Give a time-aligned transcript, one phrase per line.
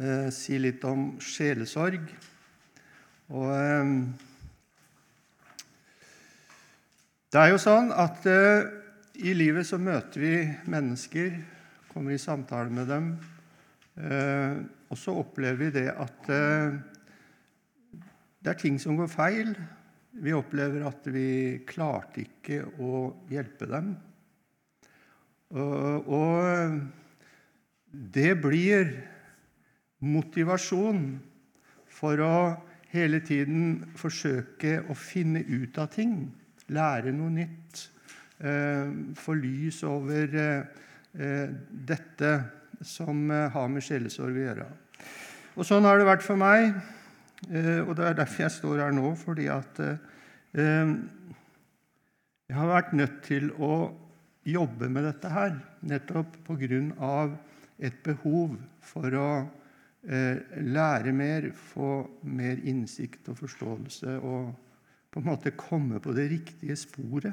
[0.00, 2.06] eh, si litt om sjelesorg.
[3.34, 3.92] Og eh,
[7.34, 8.62] Det er jo sånn at eh,
[9.26, 10.36] i livet så møter vi
[10.70, 11.32] mennesker,
[11.90, 13.08] kommer i samtale med dem,
[13.98, 16.76] eh, og så opplever vi det at eh,
[18.38, 19.50] det er ting som går feil.
[20.14, 23.02] Vi opplever at vi klarte ikke å
[23.34, 23.90] hjelpe dem.
[25.58, 26.78] Og, og
[27.90, 28.94] det blir
[30.04, 31.04] motivasjon
[31.94, 32.36] for å
[32.94, 36.32] hele tiden forsøke å finne ut av ting,
[36.74, 37.88] lære noe nytt,
[38.38, 38.86] eh,
[39.18, 42.44] få lys over eh, dette
[42.84, 44.66] som eh, har med sjelesorg å gjøre.
[45.54, 46.74] Og Sånn har det vært for meg,
[47.44, 49.16] og det er derfor jeg står her nå.
[49.20, 49.74] Fordi at
[50.48, 50.96] jeg
[52.56, 53.92] har vært nødt til å
[54.48, 55.52] jobbe med dette her
[55.86, 57.38] nettopp pga.
[57.78, 59.63] et behov for å Eh,
[60.04, 64.52] lære mer, få mer innsikt og forståelse og
[65.10, 67.32] på en måte komme på det riktige sporet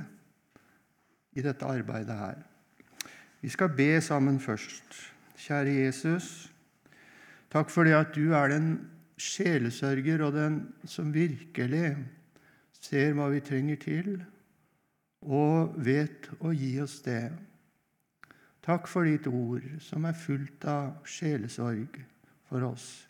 [1.35, 2.39] i dette arbeidet her.
[3.41, 4.97] Vi skal be sammen først.
[5.41, 6.51] Kjære Jesus,
[7.49, 8.75] takk for det at du er den
[9.17, 11.95] sjelesørger og den som virkelig
[12.81, 14.11] ser hva vi trenger til,
[15.21, 17.31] og vet å gi oss det.
[18.61, 21.97] Takk for ditt ord, som er fullt av sjelesorg
[22.51, 23.07] for oss.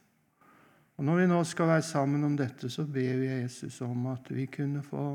[1.02, 4.28] Og Når vi nå skal være sammen om dette, så ber vi Jesus om at
[4.30, 5.06] vi kunne få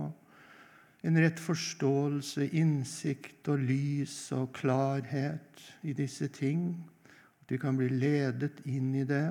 [1.07, 6.73] en rett forståelse, innsikt og lys og klarhet i disse ting.
[7.41, 9.29] At vi kan bli ledet inn i det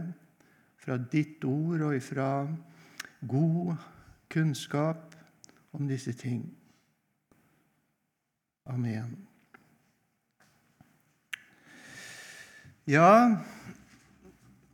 [0.80, 2.30] fra ditt ord og ifra
[3.28, 3.76] god
[4.32, 5.18] kunnskap
[5.76, 6.46] om disse ting.
[8.72, 9.18] Amen.
[12.88, 13.42] Ja,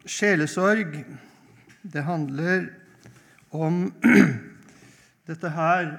[0.05, 0.95] Sjelesorg,
[1.81, 2.71] det handler
[3.53, 3.91] om
[5.29, 5.91] dette her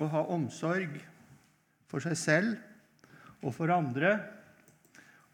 [0.00, 0.94] å ha omsorg
[1.92, 4.14] for seg selv og for andre.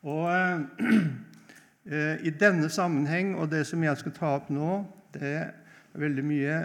[0.02, 0.26] Og
[1.92, 4.82] eh, i denne sammenheng, og det som jeg skal ta opp nå,
[5.14, 5.54] det er
[5.98, 6.58] veldig mye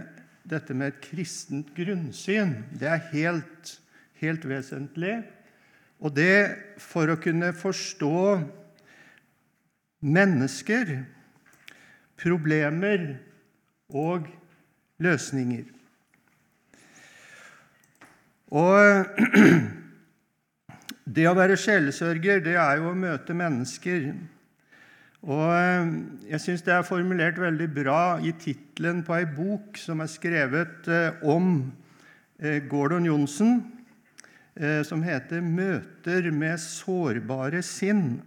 [0.50, 2.58] dette med et kristent grunnsyn.
[2.74, 3.78] Det er helt,
[4.18, 5.20] helt vesentlig.
[6.02, 8.18] Og det for å kunne forstå
[10.04, 10.98] mennesker,
[12.20, 13.08] problemer
[13.90, 14.28] og
[15.04, 15.64] løsninger.
[18.54, 19.08] Og
[21.16, 24.12] det å være sjelesørger, det er jo å møte mennesker.
[25.24, 25.94] Og
[26.28, 30.90] jeg syns det er formulert veldig bra i tittelen på ei bok som er skrevet
[30.92, 31.72] eh, om
[32.44, 33.62] eh, Gordon Johnsen,
[34.60, 38.20] eh, som heter 'Møter med sårbare sinn'.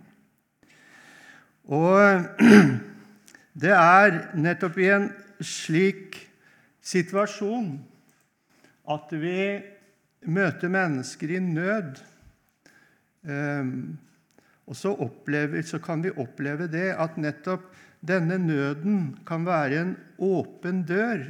[1.66, 2.22] Og
[3.62, 5.08] det er nettopp i en
[5.42, 6.18] slik
[6.86, 7.72] situasjon
[8.94, 9.38] at vi
[10.30, 11.98] møter mennesker i nød.
[13.26, 13.96] Ehm,
[14.66, 17.66] og så, opplever, så kan vi oppleve det at nettopp
[18.06, 21.24] denne nøden kan være en åpen dør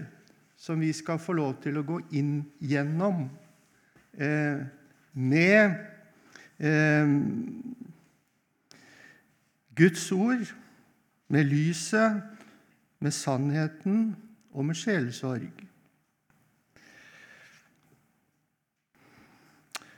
[0.61, 3.27] som vi skal få lov til å gå inn gjennom
[4.17, 4.61] eh,
[5.13, 5.77] med
[6.59, 7.13] eh,
[9.77, 10.55] Guds ord,
[11.29, 12.23] med lyset,
[12.99, 14.17] med sannheten
[14.53, 15.51] og med sjelesorg.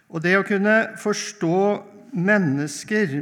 [0.08, 1.58] Og det å kunne forstå
[2.16, 3.12] mennesker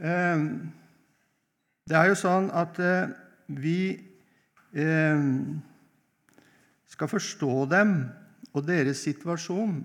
[0.00, 0.46] eh,
[1.86, 3.12] Det er jo sånn at eh,
[3.60, 3.80] vi
[4.72, 5.28] eh,
[6.88, 7.94] skal forstå dem
[8.56, 9.76] og deres situasjon.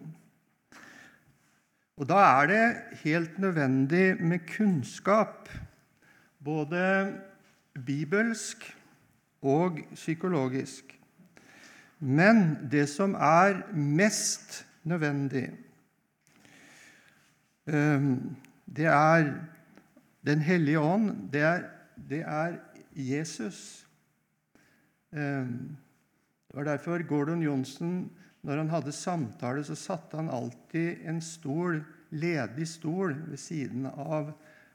[2.01, 5.49] Og Da er det helt nødvendig med kunnskap,
[6.43, 7.13] både
[7.85, 8.77] bibelsk
[9.41, 10.99] og psykologisk.
[11.99, 15.49] Men det som er mest nødvendig,
[17.67, 18.35] ehm,
[18.75, 19.33] det er
[20.25, 21.31] Den hellige ånd.
[21.33, 21.63] Det er,
[22.09, 22.55] det er
[22.95, 23.87] Jesus.
[25.13, 25.77] Ehm,
[26.47, 28.11] det var derfor Gordon Johnson
[28.41, 34.31] når han hadde samtale, så satte han alltid en stol, ledig stol ved siden av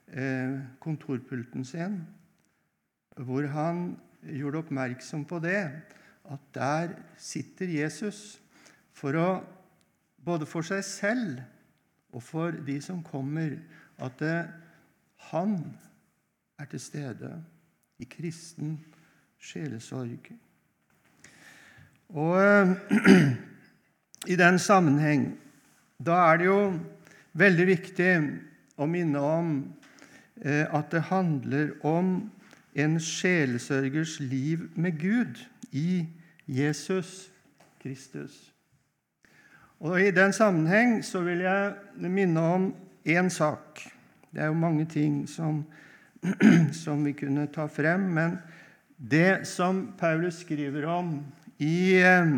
[0.07, 2.01] eh, kontorpulten sin,
[3.17, 5.61] hvor han gjorde oppmerksom på det,
[6.27, 8.39] at der sitter Jesus
[8.97, 9.29] for å,
[10.27, 11.43] både for seg selv
[12.15, 13.59] og for de som kommer,
[13.99, 14.39] at det,
[15.31, 15.59] han
[16.59, 17.33] er til stede
[17.99, 18.77] i kristen
[19.43, 20.31] sjelesorg.
[22.15, 22.77] Og
[24.27, 25.39] i den sammenheng,
[25.99, 26.61] da er det jo
[27.37, 28.13] veldig viktig
[28.77, 29.53] å minne om
[30.43, 32.19] eh, at det handler om
[32.77, 35.41] en sjelesørgers liv med Gud
[35.73, 36.07] i
[36.47, 37.31] Jesus
[37.83, 38.53] Kristus.
[39.81, 41.73] Og I den sammenheng så vil jeg
[42.09, 42.69] minne om
[43.05, 43.81] én sak.
[44.33, 45.65] Det er jo mange ting som,
[46.85, 48.39] som vi kunne ta frem, men
[48.97, 51.19] det som Paulus skriver om
[51.59, 52.33] i eh,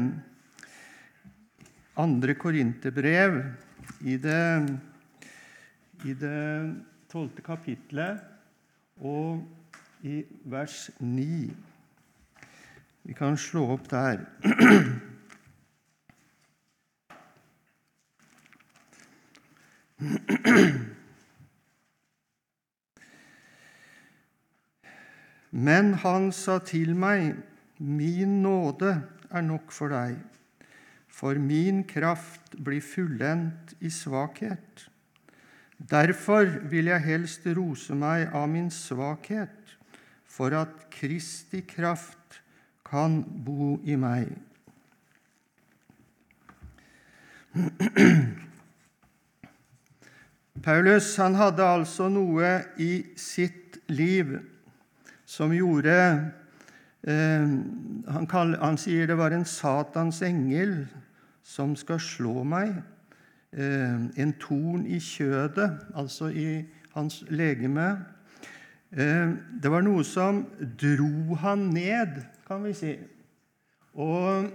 [1.99, 3.43] andre korinterbrev,
[4.07, 4.79] i det,
[6.05, 6.75] i det
[7.11, 8.21] tolvte kapitlet
[9.03, 9.43] og
[10.07, 11.51] i vers 9
[13.09, 14.21] Vi kan slå opp der.
[25.51, 27.35] Men han sa til meg,
[27.79, 30.19] Min nåde er nok for deg,
[31.19, 34.91] for min kraft blir fullendt i svakhet.
[35.79, 39.51] Derfor vil jeg helst rose meg av min svakhet,
[40.31, 42.43] for at Kristi kraft
[42.87, 44.29] kan bo i meg.
[50.63, 54.39] Paulus han hadde altså noe i sitt liv
[55.29, 55.95] som gjorde
[57.03, 60.87] eh, han, kall, han, sier det var en Satans engel
[61.49, 62.75] som skal slå meg.
[63.57, 66.61] Eh, en torn i kjødet, altså i
[66.93, 67.87] hans legeme.
[68.93, 70.43] Eh, det var noe som
[70.81, 72.93] dro han ned, kan vi si.
[73.97, 74.51] Og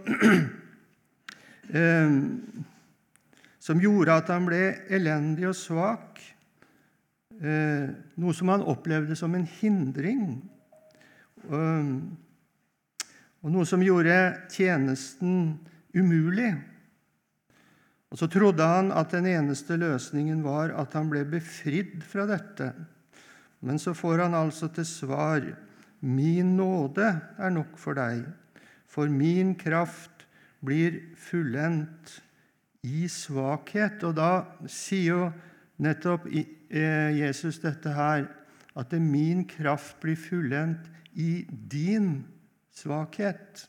[1.82, 2.14] eh,
[3.64, 4.62] som gjorde at han ble
[4.94, 6.22] elendig og svak.
[7.44, 10.22] Noe som han opplevde som en hindring.
[11.48, 14.16] Og noe som gjorde
[14.54, 15.58] tjenesten
[15.96, 16.54] umulig.
[18.14, 22.70] Og Så trodde han at den eneste løsningen var at han ble befridd fra dette.
[23.66, 25.48] Men så får han altså til svar
[26.04, 27.08] Min nåde
[27.40, 28.26] er nok for deg,
[28.86, 30.26] for min kraft
[30.60, 32.18] blir fullendt
[32.84, 34.04] i svakhet.
[34.04, 35.30] Og da sier jo
[35.80, 38.28] nettopp eh, Jesus dette her,
[38.76, 42.26] at min kraft blir fullendt i din
[42.76, 43.64] svakhet.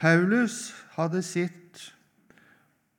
[0.00, 1.80] Paulus hadde sitt,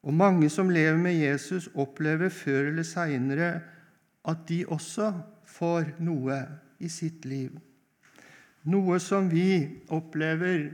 [0.06, 3.51] og mange som lever med Jesus, opplever før eller seinere
[4.30, 5.12] at de også
[5.50, 6.38] får noe
[6.81, 7.56] i sitt liv.
[8.69, 10.69] Noe som vi opplever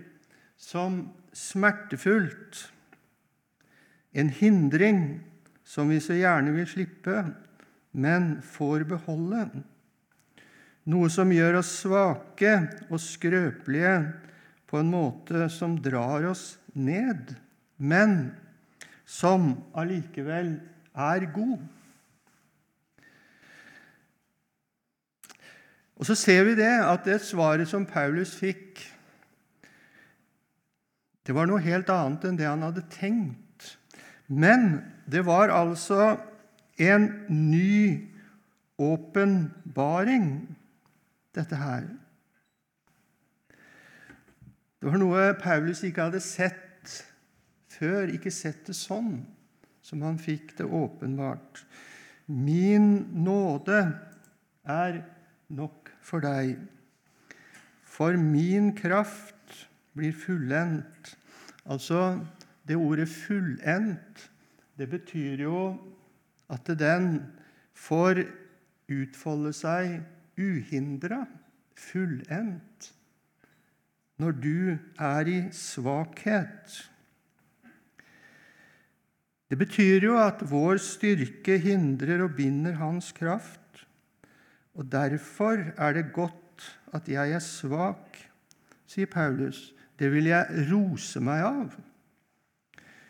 [0.60, 2.66] som smertefullt,
[4.12, 5.02] en hindring
[5.64, 7.24] som vi så gjerne vil slippe,
[7.96, 9.46] men får beholde.
[10.88, 12.54] Noe som gjør oss svake
[12.90, 13.94] og skrøpelige
[14.68, 17.36] på en måte som drar oss ned,
[17.78, 18.36] men
[19.08, 20.58] som allikevel
[20.92, 21.64] er god.
[25.98, 28.84] Og Så ser vi det at det svaret som Paulus fikk
[31.28, 33.74] det var noe helt annet enn det han hadde tenkt.
[34.32, 34.78] Men
[35.12, 36.16] det var altså
[36.80, 38.08] en ny
[38.80, 40.30] åpenbaring,
[41.36, 41.84] dette her.
[44.88, 46.92] Det var noe Paulus ikke hadde sett
[47.76, 49.18] før, ikke sett det sånn
[49.84, 51.60] som han fikk det åpenbart.
[52.32, 52.86] Min
[53.26, 53.82] nåde
[54.64, 55.02] er
[55.52, 56.56] nok for deg,
[57.84, 59.60] for min kraft
[59.92, 61.18] blir fullendt.
[61.68, 62.24] Altså,
[62.64, 64.30] det ordet 'fullendt'
[64.80, 65.76] det betyr jo
[66.48, 67.26] at den
[67.76, 68.24] får
[68.88, 70.00] utfolde seg
[70.40, 71.26] uhindra,
[71.76, 72.94] fullendt,
[74.18, 74.60] når du
[74.98, 76.78] er i svakhet.
[79.48, 83.62] Det betyr jo at vår styrke hindrer og binder hans kraft.
[84.76, 88.18] Og derfor er det godt at jeg er svak,
[88.88, 91.78] sier Paulus, det vil jeg rose meg av.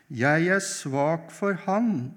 [0.08, 2.14] Jeg er svak for Han,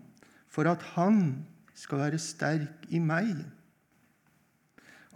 [0.47, 1.43] for at Han
[1.75, 3.41] skal være sterk i meg.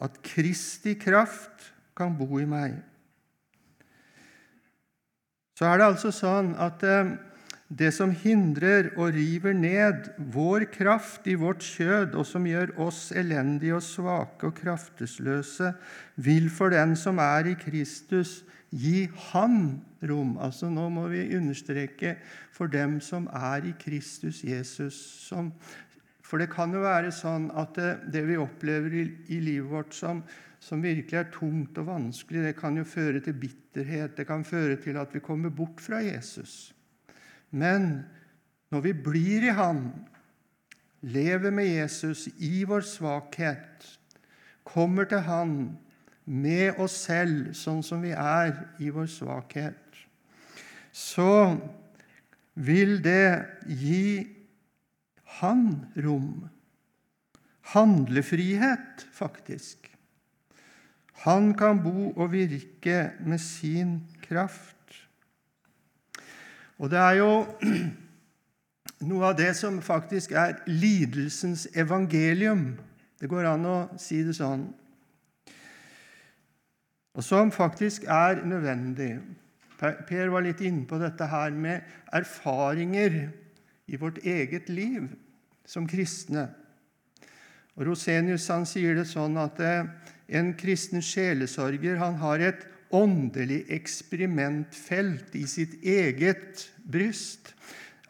[0.02, 2.82] At Kristi kraft kan bo i meg.
[5.56, 7.14] Så er det altså sånn at eh,
[7.68, 13.08] det som hindrer og river ned vår kraft i vårt kjød, og som gjør oss
[13.16, 15.72] elendige og svake og kraftesløse,
[16.16, 18.44] vil for den som er i Kristus,
[18.76, 20.36] Gi Han rom.
[20.42, 22.18] Altså Nå må vi understreke
[22.52, 24.98] for dem som er i Kristus Jesus.
[25.30, 25.54] Som,
[26.26, 29.96] for det kan jo være sånn at det, det vi opplever i, i livet vårt
[29.96, 30.26] som,
[30.66, 34.16] som, virkelig er tungt og vanskelig, det kan jo føre til bitterhet.
[34.18, 36.74] Det kan føre til at vi kommer bort fra Jesus.
[37.54, 38.06] Men
[38.74, 39.88] når vi blir i Han,
[41.06, 43.86] lever med Jesus i vår svakhet,
[44.66, 45.56] kommer til Han
[46.26, 50.00] med oss selv sånn som vi er i vår svakhet,
[50.90, 51.54] så
[52.58, 54.26] vil det gi
[55.42, 55.68] Han
[56.02, 56.48] rom.
[57.76, 59.95] Handlefrihet, faktisk.
[61.26, 64.76] Han kan bo og virke med sin kraft.
[66.78, 67.30] Og det er jo
[69.10, 72.76] noe av det som faktisk er lidelsens evangelium.
[73.18, 74.68] Det går an å si det sånn.
[77.16, 79.16] Og som faktisk er nødvendig.
[79.80, 83.18] Per var litt inne på dette her med erfaringer
[83.88, 85.08] i vårt eget liv
[85.66, 86.50] som kristne.
[87.76, 89.88] Og Rosenius han sier det sånn at eh,
[90.28, 92.66] en kristen sjelesorger han har et
[92.96, 97.54] åndelig eksperimentfelt i sitt eget bryst.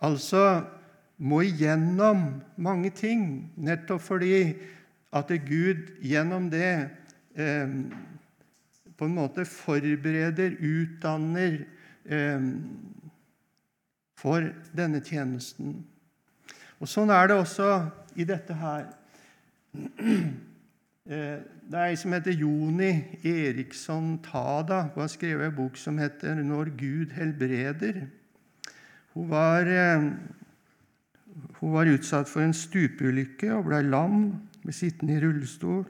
[0.03, 0.65] Altså
[1.17, 4.55] må igjennom mange ting, nettopp fordi
[5.15, 6.89] at Gud gjennom det
[7.39, 7.75] eh,
[8.95, 11.61] på en måte forbereder, utdanner
[12.05, 12.47] eh,
[14.19, 15.79] for denne tjenesten.
[16.79, 17.69] Og Sånn er det også
[18.19, 18.91] i dette her.
[21.05, 21.37] Eh,
[21.69, 24.87] det er ei som heter Joni Eriksson Tada.
[24.95, 28.07] Hun har skrevet en bok som heter 'Når Gud helbreder'.
[29.13, 30.01] Hun var, eh,
[31.59, 35.85] hun var utsatt for en stupeulykke og ble lam, ble sittende i rullestol.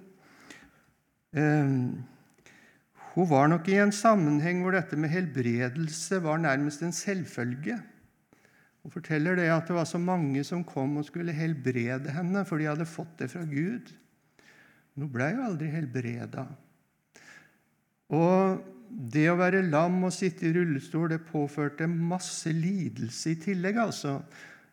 [1.33, 1.63] Eh,
[3.15, 7.81] hun var nok i en sammenheng hvor dette med helbredelse var nærmest en selvfølge.
[8.83, 12.57] Hun forteller det at det var så mange som kom og skulle helbrede henne, for
[12.57, 13.95] de hadde fått det fra Gud.
[14.95, 16.45] Nå ble jo aldri helbreda.
[18.15, 23.79] Og det å være lam og sitte i rullestol det påførte masse lidelse i tillegg.
[23.81, 24.21] altså.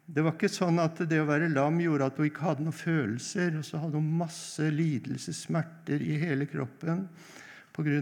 [0.07, 2.77] Det var ikke sånn at det å være lam gjorde at hun ikke hadde noen
[2.77, 3.57] følelser.
[3.59, 7.07] Og så hadde hun masse lidelse, smerter i hele kroppen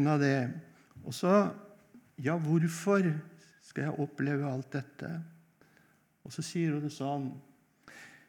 [0.09, 0.51] av det.
[1.05, 1.51] Og så
[2.21, 3.07] Ja, hvorfor
[3.65, 5.09] skal jeg oppleve alt dette?
[6.23, 7.31] Og så sier hun det sånn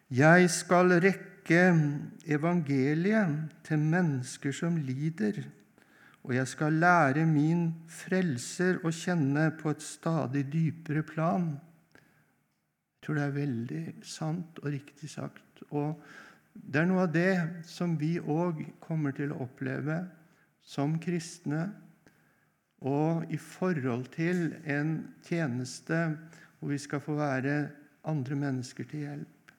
[0.08, 1.31] Jeg skal rekke
[2.26, 5.42] evangeliet til mennesker som lider
[6.22, 11.48] og jeg skal lære min frelser å kjenne på et stadig dypere plan.
[11.96, 15.64] Jeg tror det er veldig sant og riktig sagt.
[15.74, 15.98] Og
[16.54, 19.98] det er noe av det som vi òg kommer til å oppleve
[20.62, 21.72] som kristne,
[22.82, 24.94] og i forhold til en
[25.26, 25.98] tjeneste
[26.58, 27.56] hvor vi skal få være
[28.10, 29.52] andre mennesker til hjelp.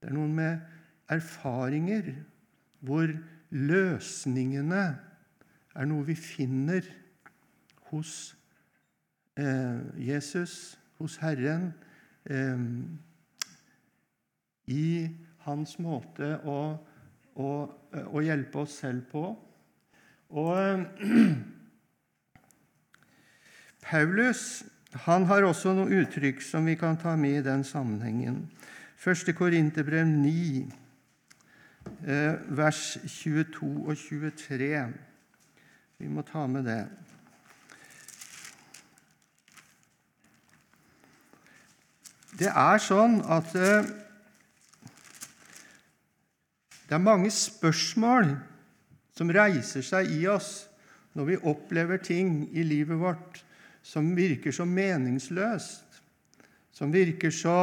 [0.00, 0.77] Det er noen med
[1.08, 2.12] erfaringer
[2.84, 3.08] hvor
[3.50, 4.84] løsningene
[5.78, 6.86] er noe vi finner
[7.90, 8.12] hos
[9.38, 11.70] eh, Jesus, hos Herren,
[12.28, 12.64] eh,
[14.68, 14.88] i
[15.46, 16.58] hans måte å,
[17.38, 17.50] å,
[18.04, 19.30] å, hjelpe oss selv på.
[20.36, 20.82] Og
[23.88, 24.42] Paulus
[25.06, 28.36] han har også noen uttrykk som vi kan ta med i den sammenhengen.
[28.98, 29.32] 1.
[29.36, 30.87] Korinterbrev 9, eh,
[32.02, 34.68] vers 22 og 23.
[35.98, 36.82] Vi må ta med det.
[42.38, 43.88] Det er sånn at eh,
[46.86, 48.30] det er mange spørsmål
[49.18, 50.68] som reiser seg i oss
[51.18, 53.42] når vi opplever ting i livet vårt
[53.82, 55.98] som virker så meningsløst,
[56.70, 57.58] som virker så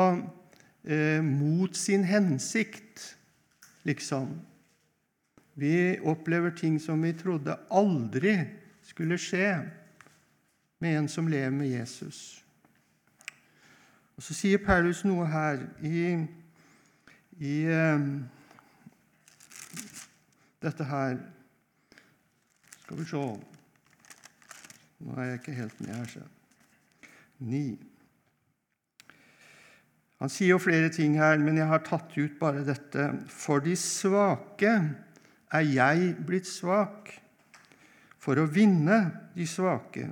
[0.84, 3.15] eh, mot sin hensikt,
[3.86, 4.42] liksom.
[5.56, 8.38] Vi opplever ting som vi trodde aldri
[8.84, 9.50] skulle skje
[10.84, 12.44] med en som lever med Jesus.
[14.16, 16.26] Og Så sier Paulus noe her i,
[17.40, 18.26] i um,
[20.64, 21.18] dette her
[22.86, 23.26] Skal vi se
[25.06, 26.06] Nå er jeg ikke helt med her.
[26.08, 26.22] Så.
[27.40, 27.66] Ni.
[30.24, 33.10] Han sier jo flere ting her, men jeg har tatt ut bare dette.
[33.32, 34.72] For de svake
[35.56, 37.12] er jeg blitt svak,
[38.20, 39.00] for å vinne
[39.36, 40.08] de svake.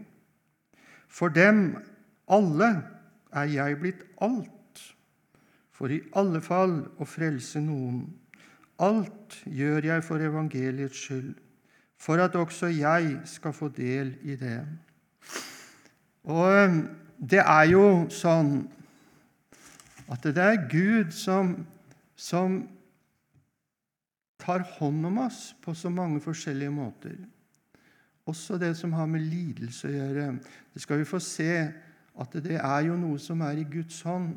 [1.07, 1.77] For dem
[2.31, 2.69] alle
[3.33, 4.83] er jeg blitt alt,
[5.73, 8.05] for i alle fall å frelse noen.
[8.83, 11.33] Alt gjør jeg for evangeliets skyld,
[11.97, 14.59] for at også jeg skal få del i det.
[16.27, 16.79] Og
[17.19, 18.57] det er jo sånn
[20.11, 21.55] at det er Gud som,
[22.15, 22.63] som
[24.43, 27.15] tar hånd om oss på så mange forskjellige måter.
[28.25, 30.27] Også det som har med lidelse å gjøre.
[30.73, 31.51] Det skal vi få se
[32.13, 34.35] at det er jo noe som er i Guds hånd.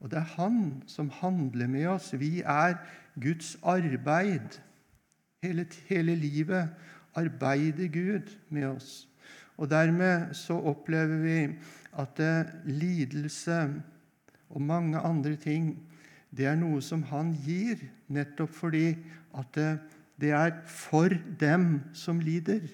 [0.00, 2.12] Og det er Han som handler med oss.
[2.12, 2.76] Vi er
[3.20, 4.58] Guds arbeid.
[5.42, 6.68] Hele, hele livet
[7.14, 9.08] arbeider Gud med oss.
[9.56, 11.38] Og dermed så opplever vi
[11.94, 13.82] at det, lidelse
[14.54, 15.74] og mange andre ting
[16.34, 17.78] det er noe som han gir,
[18.10, 18.88] nettopp fordi
[19.38, 19.68] at det,
[20.18, 22.64] det er for dem som lider.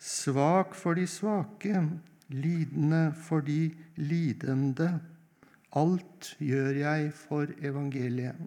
[0.00, 1.82] Svak for de svake,
[2.32, 4.94] lidende for de lidende.
[5.76, 8.40] Alt gjør jeg for evangeliet.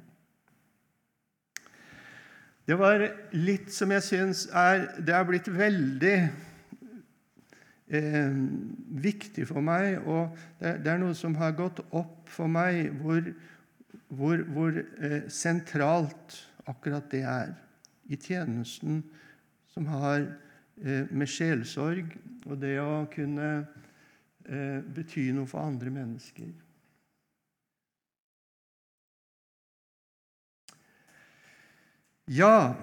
[2.66, 3.04] Det var
[3.36, 6.16] litt som jeg syns er Det er blitt veldig
[7.96, 8.38] eh,
[9.04, 13.28] viktig for meg, og det, det, er noe som har gått opp for meg, hvor,
[14.14, 17.54] hvor, hvor eh, sentralt akkurat det er
[18.10, 19.02] i tjenesten
[19.74, 22.14] som har eh, med sjelsorg
[22.46, 26.52] og det å kunne eh, bety noe for andre mennesker.
[32.32, 32.74] Ja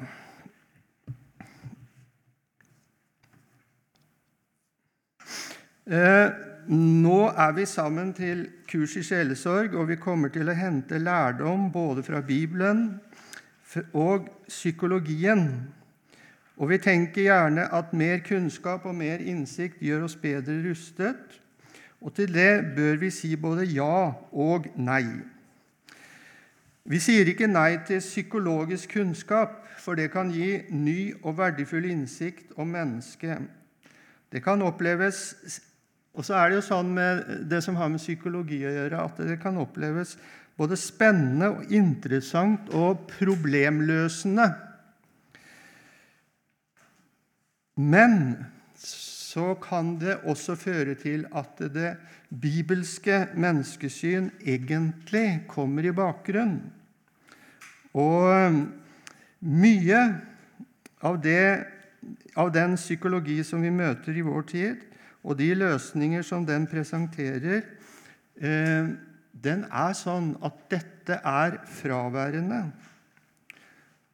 [5.90, 11.72] Nå er vi sammen til kurs i sjelesorg, og vi kommer til å hente lærdom
[11.74, 13.00] både fra Bibelen
[13.90, 15.48] og psykologien.
[16.60, 21.40] Og vi tenker gjerne at mer kunnskap og mer innsikt gjør oss bedre rustet.
[22.00, 25.04] Og til det bør vi si både ja og nei.
[26.84, 32.54] Vi sier ikke nei til psykologisk kunnskap, for det kan gi ny og verdifull innsikt
[32.56, 33.42] om mennesket.
[34.30, 35.34] Det kan oppleves
[36.18, 39.20] Og så er det jo sånn med det som har med psykologi å gjøre, at
[39.28, 40.16] det kan oppleves
[40.58, 44.48] både spennende og interessant og problemløsende.
[47.80, 48.16] Men
[48.76, 51.94] så kan det også føre til at det
[52.28, 56.60] bibelske menneskesyn egentlig kommer i bakgrunnen.
[57.94, 58.60] Og um,
[59.40, 60.02] mye
[61.02, 61.64] av, det,
[62.38, 64.84] av den psykologi som vi møter i vår tid,
[65.24, 67.62] og de løsninger som den presenterer,
[68.40, 68.92] eh,
[69.30, 72.62] den er sånn at dette er fraværende.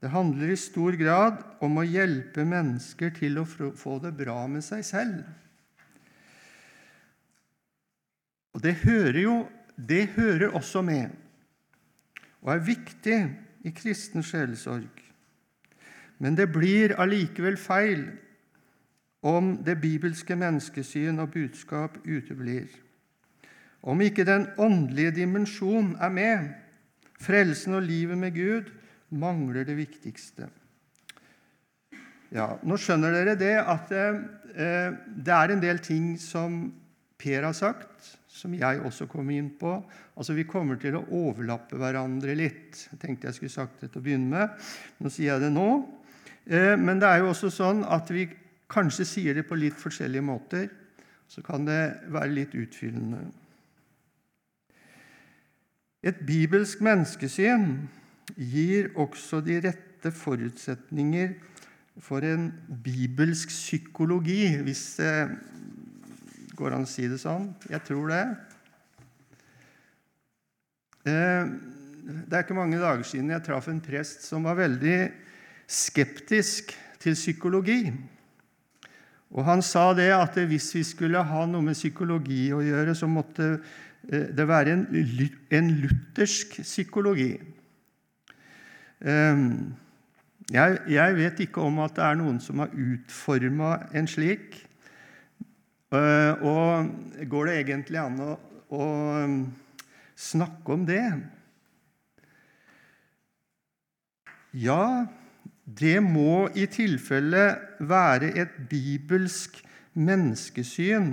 [0.02, 4.64] Det handler i stor grad om å hjelpe mennesker til å få det bra med
[4.64, 5.22] seg selv.
[8.54, 9.36] Og det hører jo
[9.76, 11.12] det hører også med
[12.40, 13.16] og er viktig
[13.66, 14.88] i kristen sjelesorg.
[16.22, 18.06] Men det blir allikevel feil
[19.26, 22.68] om det bibelske menneskesyn og budskap uteblir.
[23.86, 26.46] Om ikke den åndelige dimensjon er med,
[27.22, 28.70] frelsen og livet med Gud,
[29.10, 30.48] mangler det viktigste.
[32.34, 34.18] Ja, Nå skjønner dere det at eh,
[35.06, 36.66] det er en del ting som
[37.16, 39.70] Per har sagt, som jeg også kommer inn på.
[40.18, 42.82] Altså, Vi kommer til å overlappe hverandre litt.
[42.90, 44.66] Jeg tenkte jeg skulle sagt det til å begynne med.
[45.00, 45.70] Nå sier jeg det nå.
[46.44, 48.26] Eh, men det er jo også sånn at vi
[48.70, 50.68] kanskje sier det på litt forskjellige måter.
[51.28, 53.24] Så kan det være litt utfyllende.
[56.06, 57.88] Et bibelsk menneskesyn
[58.36, 61.34] gir også de rette forutsetninger
[62.02, 62.50] for en
[62.84, 65.14] bibelsk psykologi, hvis det
[66.56, 67.48] går an å si det sånn.
[67.70, 68.24] Jeg tror det.
[71.06, 71.48] Eh,
[72.26, 74.98] det er ikke mange dager siden jeg traff en prest som var veldig
[75.66, 76.70] skeptisk
[77.02, 77.80] til psykologi.
[79.36, 83.08] Og Han sa det at hvis vi skulle ha noe med psykologi å gjøre, så
[83.10, 83.50] måtte
[84.08, 84.78] eh, det være
[85.52, 87.34] en luthersk psykologi.
[89.04, 89.74] Ehm,
[90.48, 94.56] jeg, jeg, vet ikke om at det er noen som har utforma en slik.
[95.92, 98.32] Eh, og går det egentlig an å,
[98.72, 98.86] å
[100.16, 101.04] snakke om det?
[104.56, 105.04] Ja,
[105.66, 109.58] det må i tilfelle være et bibelsk
[109.98, 111.10] menneskesyn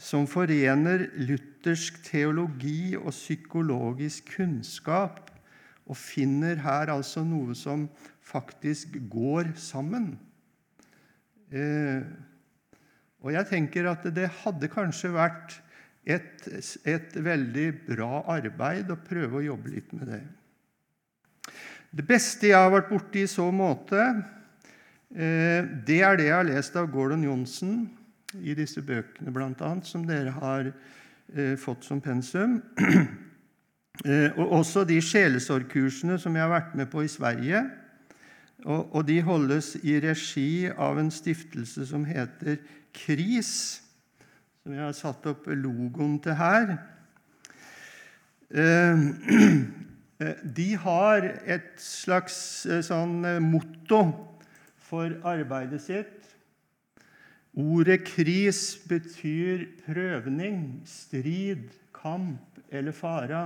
[0.00, 5.26] som forener luthersk teologi og psykologisk kunnskap
[5.90, 7.88] og finner her altså noe som
[8.30, 10.12] faktisk går sammen.
[11.50, 12.06] Eh,
[13.20, 15.58] og jeg tenker at det hadde kanskje vært
[16.08, 16.46] et,
[16.88, 20.22] et, veldig bra arbeid å prøve å jobbe litt med det.
[21.90, 23.98] Det beste jeg har vært borti i så måte,
[25.10, 27.88] eh, det er det jeg har lest av Gordon Johnsen
[28.38, 32.60] i disse bøkene, bl.a., som dere har eh, fått som pensum.
[34.06, 37.58] Eh, og også de sjelesorgkursene som jeg har vært med på i Sverige.
[38.64, 42.62] Og de holdes i regi av en stiftelse som heter
[42.96, 43.50] KRIS,
[44.62, 46.72] som jeg har satt opp logoen til her.
[50.20, 52.34] De har et slags
[52.84, 54.02] sånn motto
[54.90, 56.20] for arbeidet sitt.
[57.56, 63.40] Ordet kris betyr prøvning, strid, kamp eller fare,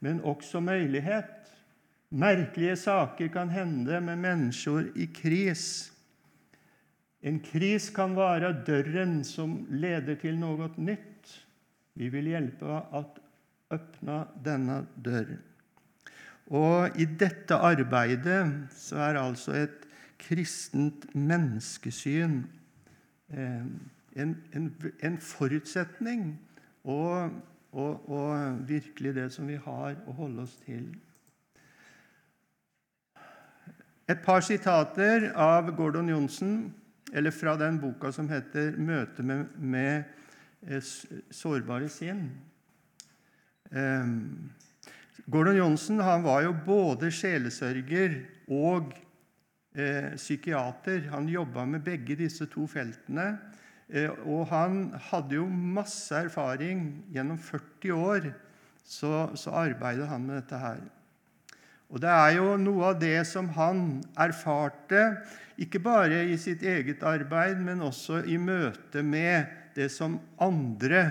[0.00, 1.52] men også mulighet.
[2.10, 5.92] Merkelige saker kan hende med mennesker i kris.
[7.22, 11.34] En kris kan være døren som leder til noe nytt.
[11.98, 13.04] Vi vil hjelpe å
[13.74, 15.47] åpne denne døren.
[16.48, 18.40] Og i dette arbeidet
[18.72, 19.84] så er altså et
[20.18, 22.40] kristent menneskesyn
[23.30, 23.66] eh,
[24.18, 24.70] en, en,
[25.04, 26.30] en forutsetning
[26.84, 27.30] og,
[27.72, 30.88] og, og virkelig det som vi har å holde oss til.
[34.08, 36.74] Et par sitater av Gordon Johnsen,
[37.12, 40.04] eller fra den boka som heter 'Møte med, med
[40.62, 40.80] eh,
[41.30, 42.30] sårbare sinn'.
[43.70, 44.50] Um,
[45.28, 48.14] Gordon Johnsen var jo både sjelesørger
[48.48, 48.94] og
[49.76, 51.10] eh, psykiater.
[51.12, 53.34] Han jobba med begge disse to feltene.
[53.92, 57.04] Eh, og han hadde jo masse erfaring.
[57.12, 58.30] Gjennom 40 år
[58.80, 60.80] så, så arbeidet han med dette her.
[61.92, 65.04] Og det er jo noe av det som han erfarte,
[65.60, 71.04] ikke bare i sitt eget arbeid, men også i møte med det som andre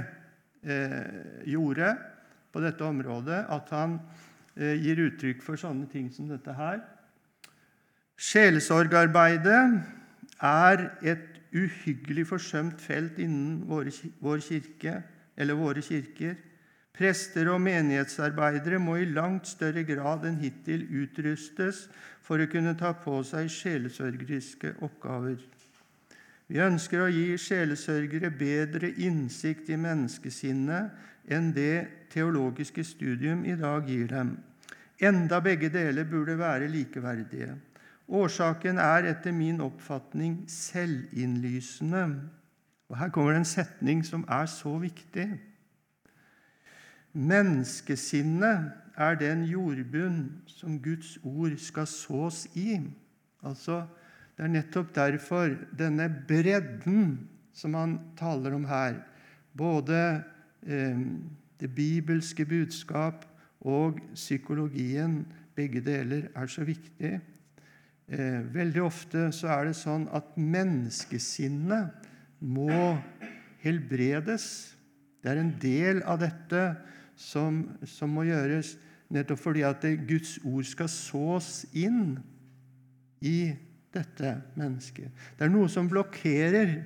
[0.65, 1.93] eh, gjorde
[2.53, 3.99] på dette området, at han
[4.55, 6.81] eh, gir uttrykk for sånne ting som dette her.
[8.17, 9.61] Sjelesorgarbeidet
[10.41, 15.01] er et uhyggelig forsømt felt innen våre, vår kirke,
[15.37, 16.35] eller våre kirker.
[16.97, 21.85] Prester og menighetsarbeidere må i langt større grad enn hittil utrustes
[22.25, 25.37] for å kunne ta på seg sjelesørgeriske oppgaver.
[26.47, 33.87] Vi ønsker å gi sjelesørgere bedre innsikt i menneskesinnet enn det teologiske studium i dag
[33.87, 34.37] gir dem.
[34.99, 37.55] Enda begge deler burde være likeverdige.
[38.07, 42.05] Årsaken er etter min oppfatning selvinnlysende.
[42.89, 45.27] Og Her kommer det en setning som er så viktig.
[47.13, 52.79] Menneskesinnet er den jordbunn som Guds ord skal sås i.
[53.43, 53.85] Altså,
[54.37, 58.99] Det er nettopp derfor denne bredden som han taler om her,
[59.57, 60.23] både
[60.67, 63.23] det bibelske budskap
[63.63, 65.21] og psykologien,
[65.55, 67.17] begge deler, er så viktig.
[68.07, 72.05] Eh, veldig ofte så er det sånn at menneskesinnet
[72.39, 72.95] må
[73.63, 74.45] helbredes.
[75.19, 76.61] Det er en del av dette
[77.19, 78.75] som, som må gjøres
[79.11, 82.19] nettopp fordi at det, Guds ord skal sås inn
[83.19, 83.51] i
[83.95, 85.11] dette mennesket.
[85.35, 86.77] Det er noe som blokkerer,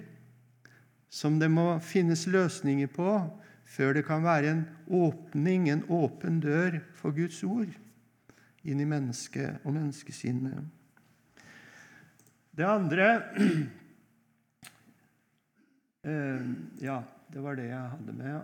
[1.12, 3.13] som det må finnes løsninger på
[3.71, 7.71] før det kan være en åpning, en åpen dør for Guds ord
[8.67, 10.65] inn i mennesket og menneskesinnet.
[12.51, 13.07] Det andre
[16.12, 16.41] eh,
[16.84, 16.99] Ja,
[17.31, 18.41] det var det jeg hadde med.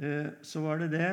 [0.00, 1.10] Eh, så var det det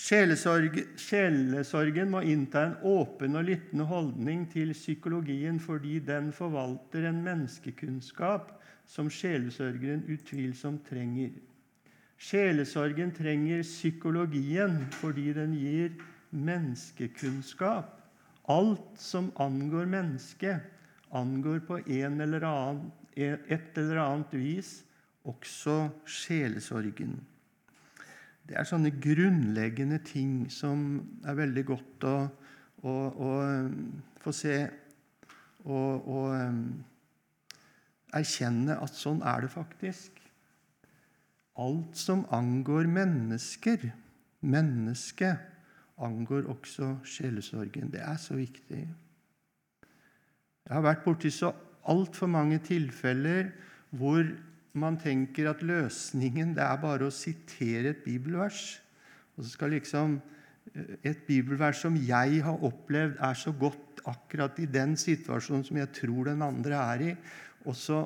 [0.00, 7.20] Sjelesorg, Sjelesorgen må innta en åpen og lyttende holdning til psykologien fordi den forvalter en
[7.26, 8.54] menneskekunnskap
[8.88, 11.34] som sjelesørgeren utvilsomt trenger.
[12.20, 15.94] Sjelesorgen trenger psykologien fordi den gir
[16.36, 17.96] menneskekunnskap.
[18.50, 20.60] Alt som angår mennesket,
[21.16, 21.80] angår på
[22.20, 24.72] eller annen, et eller annet vis
[25.24, 27.16] også sjelesorgen.
[28.44, 32.14] Det er sånne grunnleggende ting som er veldig godt å,
[32.82, 34.56] å, å um, få se
[35.64, 36.64] og, og um,
[38.16, 40.19] erkjenne at sånn er det faktisk.
[41.58, 43.90] Alt som angår mennesker,
[44.40, 45.46] mennesket,
[46.00, 47.90] angår også sjelesorgen.
[47.92, 48.84] Det er så viktig.
[50.64, 51.50] Jeg har vært borti så
[51.90, 53.50] altfor mange tilfeller
[53.90, 54.22] hvor
[54.78, 58.78] man tenker at løsningen det er bare å sitere et bibelvers.
[59.34, 60.18] Og så skal liksom
[60.74, 65.80] eh, et bibelvers som jeg har opplevd er så godt akkurat i den situasjonen som
[65.80, 67.14] jeg tror den andre er i,
[67.68, 68.04] og så,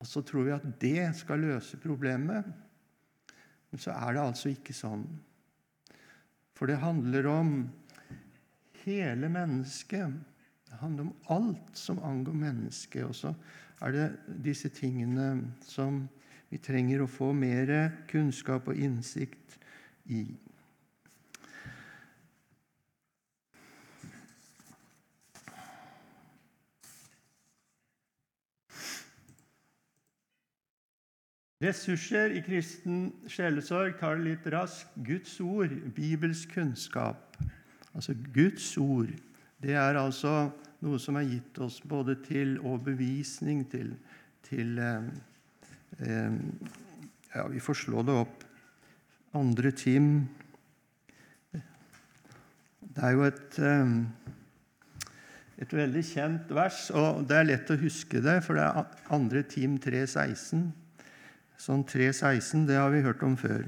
[0.00, 2.46] og så tror vi at det skal løse problemet.
[3.70, 5.04] Men så er det altså ikke sånn.
[6.56, 7.52] For det handler om
[8.82, 10.16] hele mennesket.
[10.68, 13.04] Det handler om alt som angår mennesket.
[13.04, 13.34] Og så
[13.84, 14.06] er det
[14.44, 16.06] disse tingene som
[16.50, 17.70] vi trenger å få mer
[18.10, 19.58] kunnskap og innsikt
[20.10, 20.24] i.
[31.60, 34.94] Ressurser i kristen sjelesorg tar det litt raskt.
[35.04, 37.36] Guds ord, Bibels kunnskap.
[37.92, 39.12] Altså Guds ord.
[39.60, 40.48] Det er altså
[40.80, 43.92] noe som er gitt oss både til overbevisning, til,
[44.48, 45.10] til eh,
[46.00, 46.38] eh,
[47.34, 48.46] Ja, vi får slå det opp.
[49.36, 50.08] Andre Tim
[52.80, 53.92] Det er jo et eh,
[55.60, 59.42] et veldig kjent vers, og det er lett å huske det, for det er andre
[59.44, 60.70] Tim 3,16.
[61.60, 63.66] Sånn 3,16, det har vi hørt om før.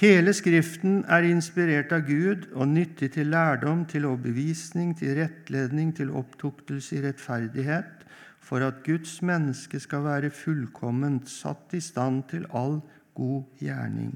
[0.00, 6.12] Hele Skriften er inspirert av Gud og nyttig til lærdom, til overbevisning, til rettledning, til
[6.16, 8.06] opptuktelse i rettferdighet,
[8.40, 12.78] for at Guds menneske skal være fullkomment, satt i stand til all
[13.18, 14.14] god gjerning.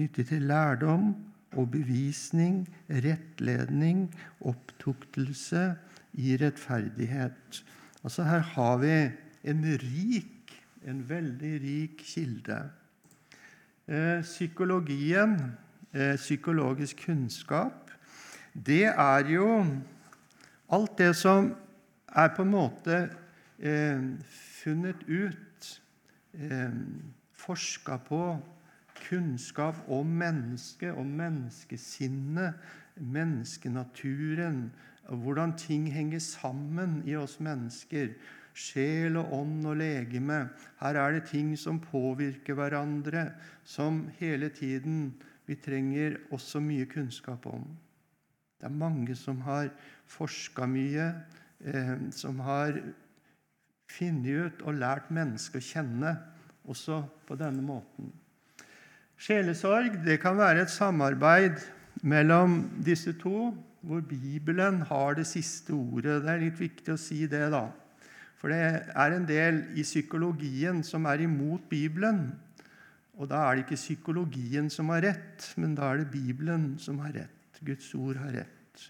[0.00, 1.12] Nyttig til lærdom,
[1.52, 4.08] overbevisning, rettledning,
[4.40, 5.74] opptuktelse
[6.16, 7.62] i rettferdighet.
[8.04, 9.10] Altså Her har vi
[9.44, 12.70] en rik, en veldig rik kilde.
[13.88, 15.52] Eh, psykologien,
[15.94, 17.90] eh, psykologisk kunnskap,
[18.66, 19.66] det er jo
[20.70, 21.54] alt det som
[22.08, 23.08] er på en måte
[23.58, 24.02] eh,
[24.62, 25.80] funnet ut,
[27.32, 28.38] forska på,
[29.08, 32.54] kunnskap om mennesket, om menneskesinnet,
[32.96, 34.70] menneskenaturen,
[35.08, 38.14] hvordan ting henger sammen i oss mennesker.
[38.52, 40.44] Sjel og ånd og legeme.
[40.80, 43.30] Her er det ting som påvirker hverandre,
[43.64, 45.14] som hele tiden
[45.48, 47.64] vi trenger også mye kunnskap om.
[48.60, 49.72] Det er mange som har
[50.06, 51.08] forska mye,
[51.64, 52.76] eh, som har
[53.90, 56.12] funnet ut og lært mennesket å kjenne,
[56.62, 58.12] også på denne måten.
[59.18, 61.58] Sjelesorg det kan være et samarbeid
[62.06, 63.50] mellom disse to,
[63.82, 66.22] hvor Bibelen har det siste ordet.
[66.22, 67.66] Det er litt viktig å si det, da.
[68.38, 72.32] For det er en del i psykologien som er imot Bibelen.
[73.18, 76.98] Og da er det ikke psykologien som har rett, men da er det Bibelen som
[77.04, 77.60] har rett.
[77.62, 78.86] Guds ord har rett.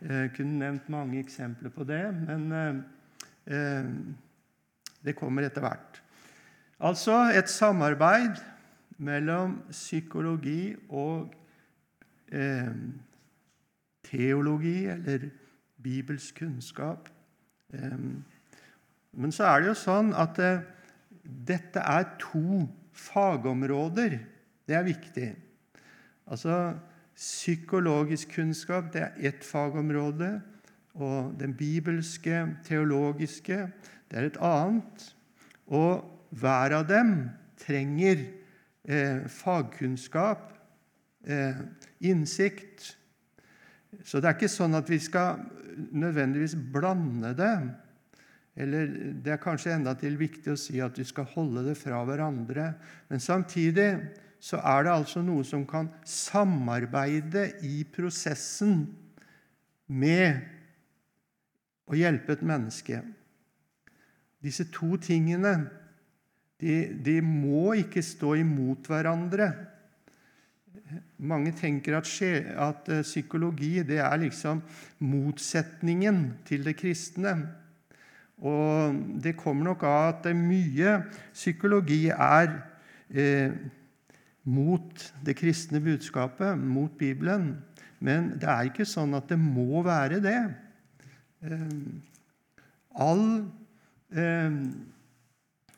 [0.00, 2.82] Jeg kunne nevnt mange eksempler på det, men eh,
[3.56, 3.94] eh
[5.00, 6.02] det kommer etter hvert.
[6.80, 8.36] Altså et samarbeid
[9.00, 11.32] mellom psykologi og
[12.28, 12.68] eh,
[14.10, 15.30] teologi, eller
[15.82, 17.08] bibelsk kunnskap.
[19.12, 20.62] Men så er det jo sånn at eh,
[21.22, 24.18] dette er to fagområder.
[24.66, 25.28] Det er viktig.
[26.30, 26.78] Altså,
[27.20, 30.38] Psykologisk kunnskap det er ett fagområde,
[30.94, 33.58] og den bibelske, teologiske,
[34.08, 35.04] det er et annet.
[35.68, 37.12] Og hver av dem
[37.60, 38.22] trenger
[38.88, 40.48] eh, fagkunnskap,
[41.28, 41.60] eh,
[42.00, 42.96] innsikt.
[44.04, 45.40] Så det er ikke sånn at vi skal
[45.90, 47.54] nødvendigvis blande det.
[48.60, 48.90] Eller
[49.22, 52.72] det er kanskje endatil viktig å si at vi skal holde det fra hverandre.
[53.10, 53.90] Men samtidig
[54.40, 58.86] så er det altså noe som kan samarbeide i prosessen
[59.90, 60.40] med
[61.90, 63.02] å hjelpe et menneske.
[64.40, 65.54] Disse to tingene
[66.60, 69.50] de, de må ikke stå imot hverandre.
[71.18, 72.10] Mange tenker at,
[72.56, 74.62] at eh, psykologi det er liksom
[74.98, 77.34] motsetningen til det kristne.
[78.40, 80.96] Og det kommer nok av at mye
[81.34, 82.54] psykologi er
[83.12, 83.52] eh,
[84.48, 87.58] mot det kristne budskapet, mot Bibelen.
[88.00, 90.38] Men det er ikke sånn at det må være det.
[91.44, 91.66] Eh,
[92.96, 93.26] all
[94.16, 94.56] eh,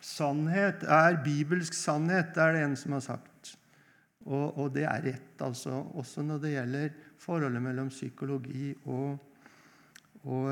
[0.03, 3.32] sannhet er bibelsk sannhet, er det en som har sagt.
[4.25, 9.19] Og, og det er rett, altså, også når det gjelder forholdet mellom psykologi og,
[10.23, 10.47] og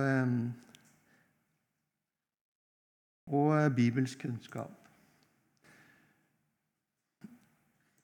[3.30, 4.70] og eh, bibelsk kunnskap.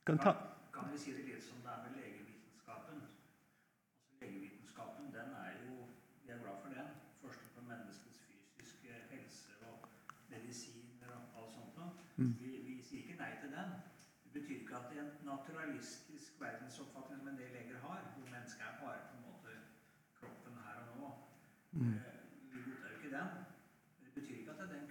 [0.07, 0.33] Kan, ta...
[0.75, 3.01] kan vi si det litt som det er med legevitenskapen?
[3.03, 5.89] Altså, legevitenskapen den er jo,
[6.23, 6.93] Vi er glad for den.
[7.23, 9.89] Forsker på menneskets fysiske helse og
[10.31, 11.91] medisiner og alt sånt noe.
[12.17, 12.35] Mm.
[12.43, 13.75] Vi, vi, sier ikke nei til den.
[14.23, 18.31] Det betyr ikke at det er en naturalistisk verdensoppfatning som en del leger har, hvor
[18.31, 19.59] mennesket er bare på en måte
[20.21, 21.11] kroppen her og nå.
[21.77, 21.97] Mm.
[22.53, 23.29] Vi godtar jo ikke den.
[24.03, 24.87] Det betyr ikke at det er den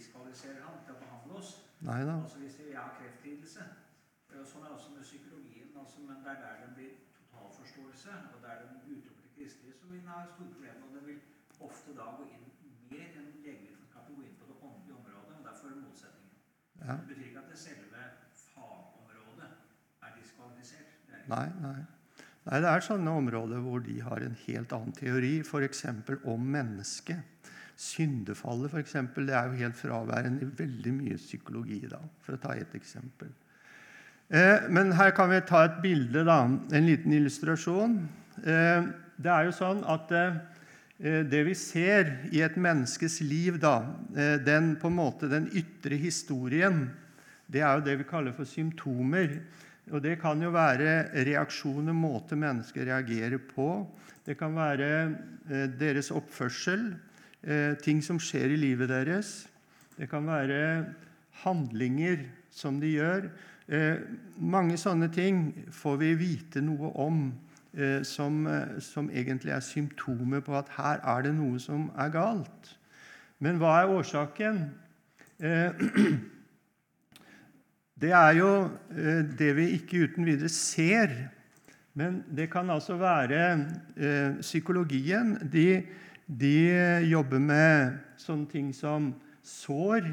[0.00, 1.52] diskvalifiserer han til å behandle oss.
[1.84, 2.16] Nei da.
[2.22, 3.66] Altså Hvis vi har kreftlidelse.
[4.30, 5.74] Sånn er også med psykologien.
[5.82, 9.90] Altså, men det er der den blir totalforståelse, og der den utelukker det kristelige, som
[9.90, 10.86] vil den ha store problemer.
[10.86, 11.20] Og den vil
[11.68, 12.46] ofte da gå inn
[12.90, 15.38] mer enn legevitenskapen gå inn på det åndelige området.
[15.38, 16.36] og Derfor motsetningen.
[16.80, 16.92] Ja.
[16.92, 18.04] Det betyr ikke at det selve
[18.46, 19.50] fagområdet
[20.02, 20.94] er diskvalifisert.
[21.28, 21.80] nei, nei.
[22.50, 25.84] Nei, Det er sånne områder hvor de har en helt annen teori, f.eks.
[26.26, 27.52] om mennesket.
[27.80, 31.84] Syndefallet for eksempel, det er jo helt fraværende i veldig mye psykologi.
[31.88, 33.30] da, For å ta et eksempel.
[34.30, 37.96] Eh, men her kan vi ta et bilde, da, en liten illustrasjon.
[38.42, 43.78] Eh, det er jo sånn at eh, det vi ser i et menneskes liv, da,
[44.12, 46.88] eh, den, på en måte, den ytre historien,
[47.50, 49.38] det er jo det vi kaller for symptomer.
[49.90, 53.88] Og Det kan jo være reaksjoner, måter mennesker reagerer på.
[54.26, 54.90] Det kan være
[55.50, 56.92] eh, deres oppførsel,
[57.42, 59.48] eh, ting som skjer i livet deres.
[59.96, 60.84] Det kan være
[61.42, 63.30] handlinger som de gjør.
[63.70, 64.02] Eh,
[64.36, 67.30] mange sånne ting får vi vite noe om
[68.02, 68.48] som,
[68.82, 72.72] som egentlig er symptomer på at her er det noe som er galt.
[73.38, 74.58] Men hva er årsaken?
[78.00, 78.50] Det er jo
[78.96, 81.12] eh, det vi ikke uten videre ser.
[81.98, 83.40] Men det kan altså være
[83.96, 85.82] eh, Psykologien de,
[86.24, 86.54] de,
[87.10, 89.10] jobber med sånne ting som
[89.44, 90.08] sår,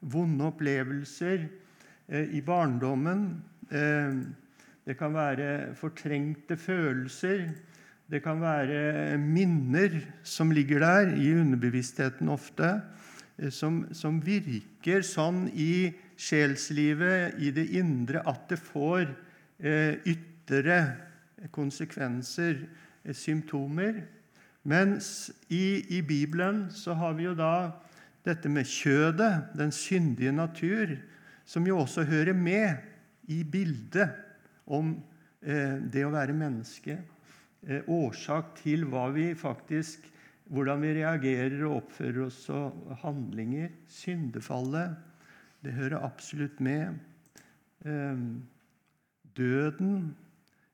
[0.00, 1.44] vonde opplevelser
[2.08, 3.28] eh, i barndommen.
[3.68, 7.50] Det kan være fortrengte følelser.
[8.08, 12.78] Det kan være minner som ligger der i underbevisstheten ofte,
[13.52, 19.06] som, som virker sånn i sjelslivet, i det indre, at det får
[19.62, 20.78] eh, ytre
[21.54, 22.64] konsekvenser,
[23.04, 24.02] eh, symptomer.
[24.68, 27.70] Mens i, i, Bibelen så har vi jo da
[28.26, 30.96] dette med kjødet, den syndige natur,
[31.48, 34.10] som jo også hører med i bildet
[34.66, 34.96] om
[35.40, 36.98] eh, det å være menneske.
[37.64, 40.10] Eh, årsak til hva vi faktisk
[40.48, 43.72] hvordan vi reagerer og oppfører oss og handlinger.
[43.88, 44.96] Syndefallet
[45.64, 46.94] det hører absolutt med.
[47.86, 48.42] Ehm,
[49.36, 50.16] døden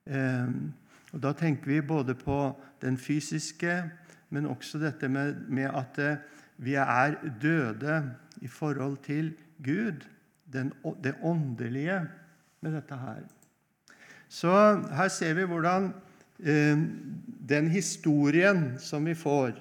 [0.07, 0.73] ehm,
[1.15, 3.91] og Da tenker vi både på den fysiske,
[4.31, 6.17] men også dette med, med at eh,
[6.57, 10.03] vi er døde i forhold til Gud,
[10.53, 10.73] den,
[11.05, 12.01] det åndelige
[12.61, 13.23] med dette her.
[14.29, 14.51] Så
[14.91, 15.93] her ser vi hvordan
[16.39, 16.79] eh,
[17.49, 19.55] den historien som vi får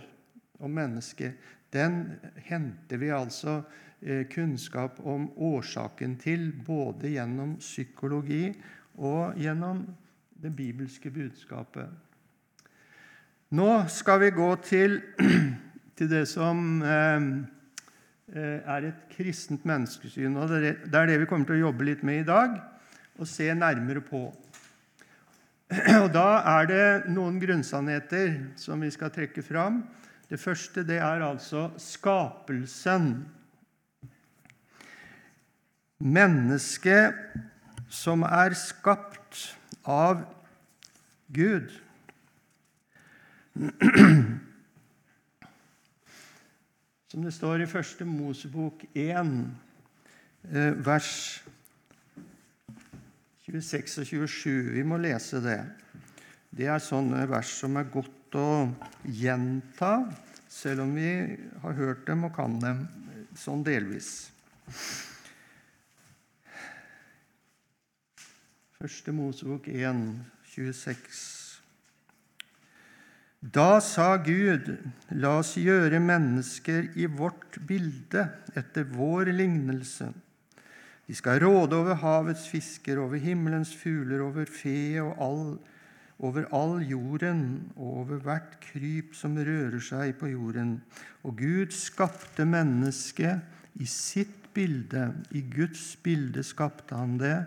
[0.60, 1.34] om mennesket,
[1.74, 3.62] den henter vi altså
[4.30, 8.50] kunnskap om årsaken til, både gjennom psykologi
[9.00, 9.86] og gjennom
[10.44, 11.88] det bibelske budskapet.
[13.54, 14.98] Nå skal vi gå til,
[15.98, 17.26] til det som eh,
[18.34, 20.38] eh, er et kristent menneskesyn.
[20.38, 22.58] og Det er det vi kommer til å jobbe litt med i dag
[23.20, 24.26] og se nærmere på.
[26.04, 29.84] Og Da er det noen grunnsannheter som vi skal trekke fram.
[30.30, 33.14] Det første det er altså skapelsen
[36.00, 37.14] Mennesket
[37.94, 40.24] som er skapt av
[41.34, 41.70] Gud.
[47.14, 49.28] Som det står i Første Mosebok 1,
[50.50, 51.44] eh, vers
[53.46, 54.72] 26 og 27.
[54.74, 55.60] Vi må lese det.
[56.50, 58.48] Det er sånne vers som er godt å
[59.06, 59.92] gjenta,
[60.50, 62.88] selv om vi har hørt dem og kan dem
[63.38, 64.32] sånn delvis.
[68.84, 70.00] Første Mosebok 1,
[70.52, 71.20] 26.
[73.40, 74.74] Da sa Gud,
[75.16, 78.26] la oss gjøre mennesker i vårt bilde,
[78.60, 80.10] etter vår lignelse.
[81.08, 85.48] De skal råde over havets fisker, over himmelens fugler, over fe og all,
[86.20, 87.46] over all jorden
[87.78, 90.82] og over hvert kryp som rører seg på jorden.
[91.24, 95.14] Og Gud skapte mennesket i sitt bilde.
[95.32, 97.38] I Guds bilde skapte han det.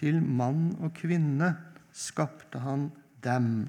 [0.00, 1.52] Til mann og kvinne
[1.92, 2.88] skapte han
[3.20, 3.68] dem.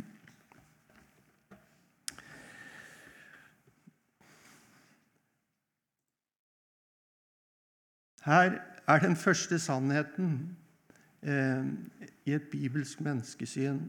[8.23, 10.57] Her er den første sannheten
[11.21, 11.67] eh,
[12.25, 13.81] i et bibelsk menneskesyn.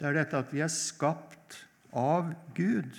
[0.00, 1.60] Det er dette at vi er skapt
[1.94, 2.98] av Gud.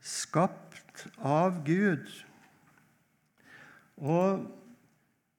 [0.00, 2.06] Skapt av Gud.
[3.96, 4.46] Og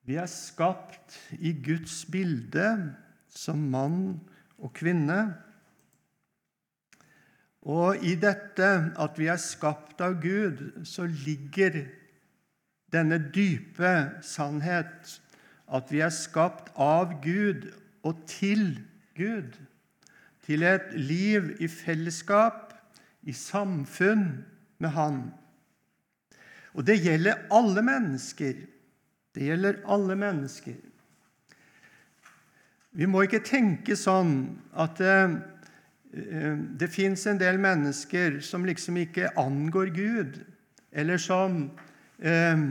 [0.07, 2.67] vi er skapt i Guds bilde
[3.27, 4.21] som mann
[4.55, 5.19] og kvinne.
[7.67, 11.81] Og i dette at vi er skapt av Gud, så ligger
[12.95, 13.91] denne dype
[14.23, 15.17] sannhet
[15.67, 17.67] at vi er skapt av Gud
[18.07, 18.77] og til
[19.19, 19.59] Gud.
[20.47, 22.71] Til et liv i fellesskap,
[23.27, 24.45] i samfunn
[24.79, 25.19] med Han.
[26.79, 28.63] Og det gjelder alle mennesker.
[29.37, 30.77] Det gjelder alle mennesker.
[32.97, 34.31] Vi må ikke tenke sånn
[34.73, 35.35] at eh,
[36.17, 40.39] eh det fins en del mennesker som liksom ikke angår Gud,
[40.89, 41.67] eller som
[42.17, 42.63] eh,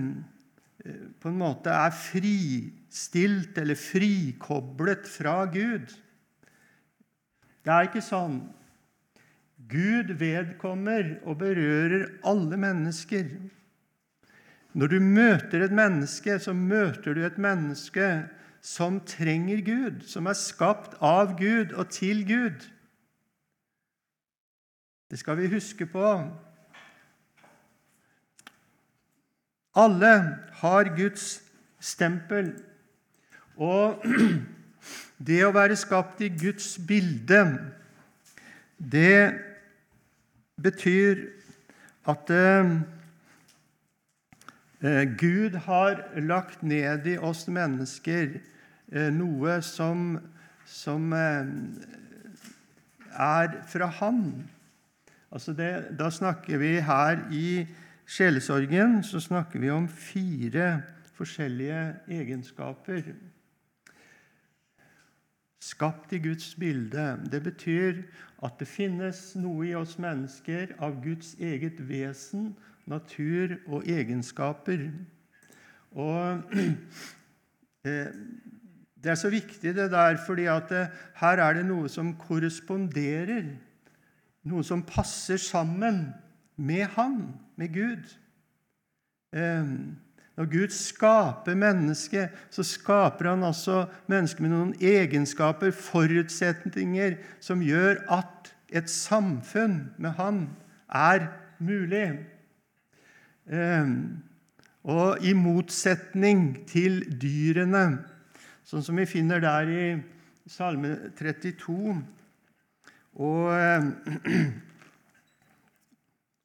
[1.23, 5.95] på en måte er fristilt eller frikoblet fra Gud.
[7.62, 8.41] Det er ikke sånn.
[9.71, 13.31] Gud vedkommer og berører alle mennesker.
[14.77, 18.09] Når du møter et menneske, så møter du et menneske
[18.61, 22.66] som trenger Gud, som er skapt av Gud og til Gud.
[25.11, 26.11] Det skal vi huske på.
[29.77, 30.12] Alle
[30.61, 31.43] har Guds
[31.81, 32.51] stempel.
[33.57, 34.05] Og
[35.29, 37.41] det å være skapt i Guds bilde,
[38.77, 39.41] det
[40.61, 41.24] betyr
[42.12, 42.77] at eh,
[45.18, 48.37] Gud har lagt ned i oss mennesker
[48.93, 50.18] eh, noe som,
[50.68, 51.49] som eh,
[53.16, 54.20] er fra Han.
[55.32, 57.49] Altså det, da snakker vi her i
[58.07, 60.82] sjelesorgen så snakker vi om fire
[61.16, 63.03] forskjellige egenskaper.
[65.61, 67.16] Skapt i Guds bilde.
[67.32, 68.05] Det betyr
[68.45, 72.53] at det finnes noe i oss mennesker av Guds eget vesen,
[72.87, 74.89] natur og egenskaper.
[75.97, 76.43] Og
[77.87, 78.11] eh,
[78.97, 83.45] Det er så viktig det der, fordi at eh, her er det noe som korresponderer,
[84.47, 86.09] noe som passer sammen
[86.57, 88.16] med Han, med Gud.
[89.37, 89.97] Um,
[90.37, 98.03] når Gud skaper mennesket, så skaper han også mennesket med noen egenskaper, forutsetninger, som gjør
[98.12, 100.43] at et samfunn med han
[100.93, 101.28] er
[101.59, 102.18] mulig.
[103.47, 107.99] Og i motsetning til dyrene,
[108.66, 109.86] sånn som vi finner der i
[110.51, 111.97] Salme 32
[113.16, 113.47] og,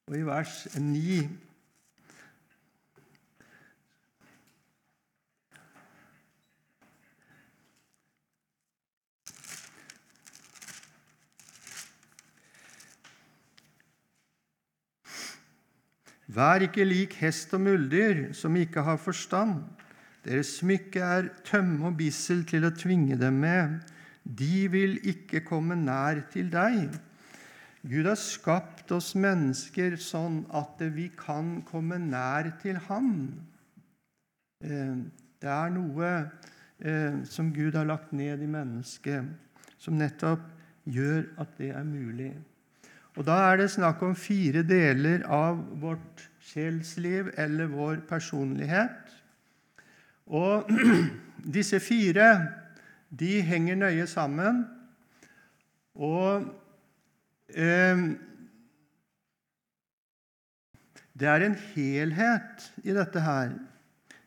[0.09, 1.19] og i vers 9
[16.32, 19.57] Vær ikke lik hest og muldyr, som ikke har forstand.
[20.23, 23.79] Deres smykke er tømme og bissel til å tvinge dem med.
[24.23, 26.93] De vil ikke komme nær til deg.
[27.82, 33.09] Gud har skapt oss mennesker sånn at vi kan komme nær til Han.
[34.61, 35.01] Eh,
[35.41, 39.25] det er noe eh, som Gud har lagt ned i mennesket,
[39.82, 40.45] som nettopp
[40.86, 42.36] gjør at det er mulig.
[43.20, 49.12] Og Da er det snakk om fire deler av vårt sjelsliv eller vår personlighet.
[50.32, 50.70] Og
[51.57, 52.32] disse fire
[53.12, 54.64] de henger nøye sammen.
[55.99, 56.45] Og
[57.51, 58.05] eh,
[61.12, 63.51] det er en helhet i dette her.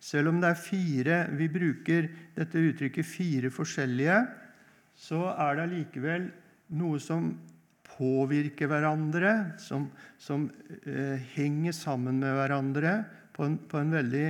[0.04, 4.26] Selv om det er fire Vi bruker dette uttrykket 'fire forskjellige',
[4.94, 6.26] så er det allikevel
[6.76, 7.32] noe som
[7.94, 9.88] påvirker hverandre, som,
[10.18, 10.48] som
[10.84, 12.96] eh, henger sammen med hverandre
[13.34, 14.26] på en, på en, veldig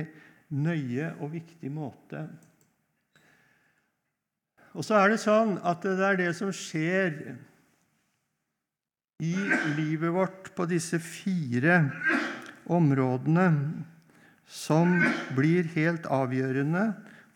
[0.55, 2.25] nøye og viktig måte.
[4.75, 7.35] Og så er det sånn at det er det som skjer
[9.23, 9.35] i
[9.77, 11.85] livet vårt på disse fire
[12.67, 13.47] områdene,
[14.45, 14.91] som
[15.33, 16.89] blir helt avgjørende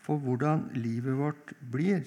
[0.04, 2.04] for hvordan livet vårt blir.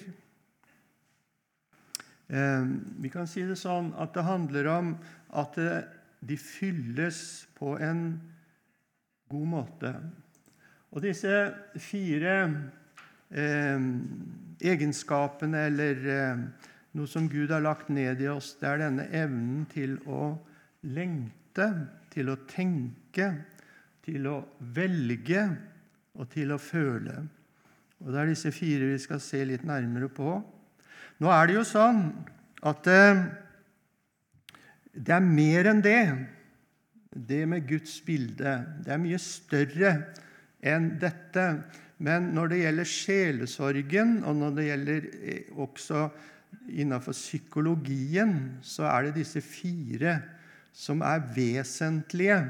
[2.34, 2.66] Eh,
[2.98, 4.92] vi kan si det sånn at det handler om
[5.38, 5.58] at
[6.24, 7.18] de fylles
[7.54, 8.06] på en
[9.30, 9.92] god måte.
[10.94, 11.30] Og disse
[11.82, 12.34] fire
[13.34, 13.86] eh,
[14.62, 16.42] egenskapene, eller eh,
[16.94, 20.32] noe som Gud har lagt ned i oss, det er denne evnen til å
[20.86, 21.68] lengte,
[22.14, 23.30] til å tenke,
[24.04, 24.36] til å
[24.76, 25.48] velge
[26.14, 27.16] og til å føle.
[28.04, 30.36] Og Det er disse fire vi skal se litt nærmere på.
[31.22, 32.00] Nå er det jo sånn
[32.66, 33.22] at eh,
[34.94, 36.02] det er mer enn det.
[37.14, 38.56] Det med Guds bilde.
[38.82, 39.94] Det er mye større
[40.64, 41.46] enn dette.
[42.02, 46.08] Men når det gjelder sjelesorgen, og når det gjelder eh, også
[46.74, 50.18] innenfor psykologien, så er det disse fire
[50.74, 52.40] som er vesentlige,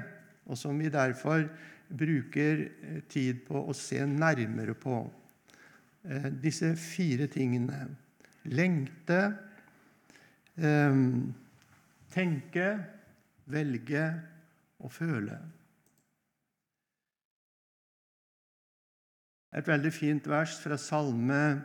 [0.48, 1.44] og som vi derfor
[1.92, 5.02] bruker eh, tid på å se nærmere på.
[6.44, 7.78] Disse fire tingene
[8.44, 9.38] lengte,
[10.56, 11.34] ehm,
[12.12, 12.86] tenke,
[13.46, 14.22] velge
[14.78, 15.38] og føle.
[19.54, 21.64] Et veldig fint vers fra Salme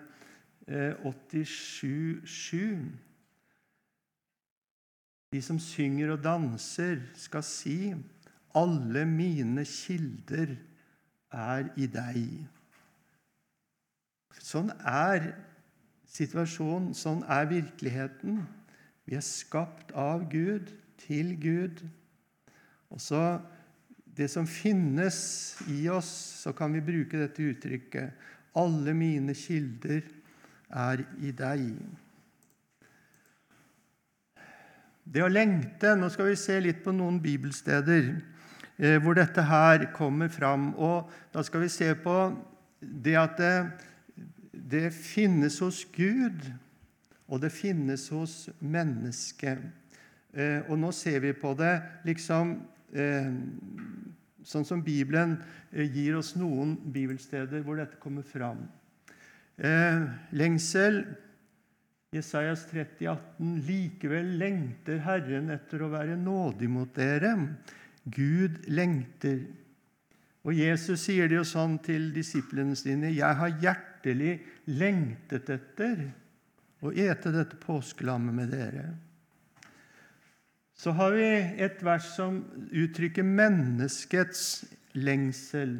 [0.70, 2.92] 87,7
[5.34, 7.94] De som synger og danser, skal si
[8.58, 10.56] alle mine kilder
[11.30, 12.48] er i deg.
[14.42, 15.49] Sånn er
[16.10, 18.42] situasjonen, sånn er virkeligheten.
[19.06, 21.84] Vi er skapt av Gud, til Gud.
[22.90, 23.40] Og så
[24.20, 25.20] det som finnes
[25.72, 26.10] i oss,
[26.44, 28.28] så kan vi bruke dette uttrykket
[28.60, 30.02] Alle mine kilder
[30.70, 31.70] er i deg.
[35.10, 39.88] Det å lengte Nå skal vi se litt på noen bibelsteder eh, hvor dette her
[39.96, 40.74] kommer fram.
[40.76, 42.18] Og da skal vi se på
[42.80, 43.40] det at
[44.52, 46.48] det, finnes hos Gud,
[47.30, 49.62] og det finnes hos mennesket.
[50.34, 51.74] Eh, og nå ser vi på det
[52.06, 52.58] liksom
[52.94, 53.32] eh,
[54.46, 55.38] sånn som Bibelen
[55.72, 58.68] eh, gir oss noen bibelsteder hvor dette kommer fram.
[60.32, 61.02] Lengsel
[62.16, 63.50] Jesajas 30, 18.
[63.68, 67.36] Likevel lengter Herren etter å være nådig mot dere.
[68.10, 69.44] Gud lengter.
[70.42, 73.54] Og Jesus sier det jo sånn til disiplene sine.: Jeg har
[74.00, 76.12] hjertelig lengtet etter
[76.82, 78.96] å ete dette påskelammet med dere.
[80.80, 81.28] Så har vi
[81.60, 85.80] et vers som uttrykker menneskets lengsel.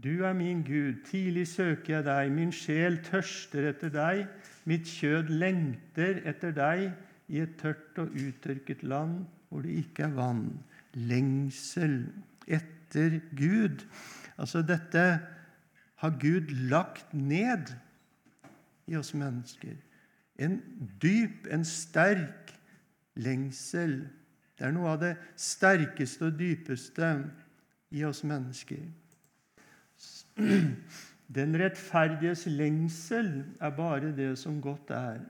[0.00, 4.24] Du er min Gud, tidlig søker jeg deg, min sjel tørster etter deg,
[4.64, 6.88] mitt kjød lengter etter deg
[7.28, 10.48] i et tørt og uttørket land hvor det ikke er vann.
[10.96, 12.06] Lengsel
[12.48, 13.84] etter Gud.
[14.40, 15.04] Altså dette
[16.04, 17.70] har Gud lagt ned
[18.86, 19.76] i oss mennesker.
[20.36, 20.58] En
[21.00, 22.52] dyp, en sterk
[23.16, 24.02] lengsel.
[24.58, 27.08] Det er noe av det sterkeste og dypeste
[27.96, 28.82] i oss mennesker.
[31.38, 35.22] Den rettferdiges lengsel er bare det som godt er.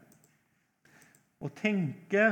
[1.38, 2.24] Å tenke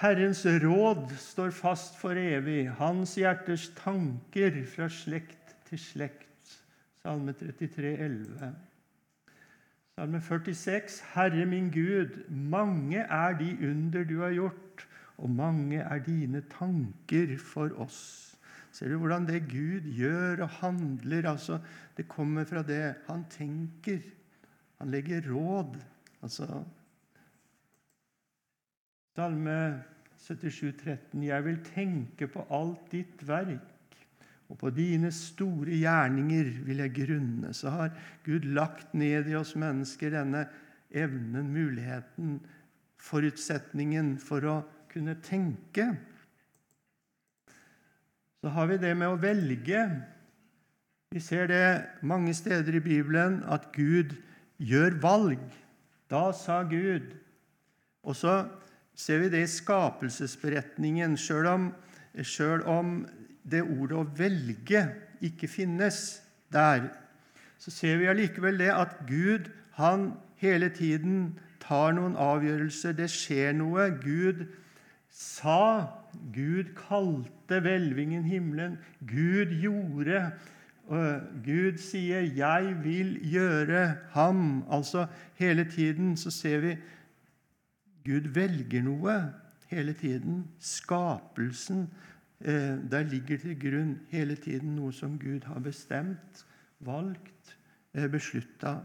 [0.00, 6.29] Herrens råd står fast for evig, hans hjerters tanker fra slekt til slekt.
[7.02, 8.54] Salme 33, 11.
[9.96, 11.00] Salme 46.
[11.14, 14.86] Herre min Gud, mange er de under du har gjort,
[15.18, 18.36] og mange er dine tanker for oss.
[18.72, 21.30] Ser du hvordan det Gud gjør og handler?
[21.30, 21.58] altså
[21.96, 23.98] Det kommer fra det han tenker.
[24.78, 25.80] Han legger råd.
[26.22, 26.64] altså
[29.16, 29.84] Salme
[30.16, 31.22] 77, 13.
[31.22, 33.69] Jeg vil tenke på alt ditt verk,
[34.50, 37.54] og på dine store gjerninger vil jeg grunne.
[37.54, 37.94] Så har
[38.26, 40.44] Gud lagt ned i oss mennesker denne
[40.90, 42.40] evnen, muligheten,
[43.00, 44.56] forutsetningen for å
[44.90, 45.92] kunne tenke
[48.40, 49.82] så har vi det med å velge.
[51.12, 51.64] Vi ser det
[52.06, 54.14] mange steder i Bibelen at Gud
[54.56, 55.42] gjør valg.
[56.08, 57.12] Da sa Gud.
[58.00, 58.46] Og så
[58.96, 61.66] ser vi det i skapelsesberetningen, sjøl om,
[62.24, 62.94] selv om
[63.44, 64.88] det ordet 'å velge'
[65.20, 66.22] ikke finnes
[66.52, 66.90] der.
[67.58, 72.92] Så ser vi allikevel det at Gud han hele tiden tar noen avgjørelser.
[72.92, 73.90] Det skjer noe.
[73.90, 74.46] Gud
[75.10, 75.86] sa,
[76.32, 80.32] Gud kalte hvelvingen himmelen, Gud gjorde
[81.44, 84.62] Gud sier 'jeg vil gjøre ham'.
[84.70, 86.76] Altså Hele tiden så ser vi
[88.04, 89.32] Gud velger noe.
[89.66, 90.48] Hele tiden.
[90.58, 91.90] Skapelsen.
[92.40, 96.46] Eh, der ligger til grunn hele tiden noe som Gud har bestemt,
[96.80, 97.56] valgt,
[97.94, 98.78] eh, beslutta.